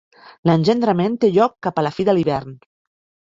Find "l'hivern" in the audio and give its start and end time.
2.19-2.57